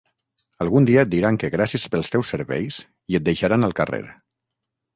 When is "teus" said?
2.15-2.33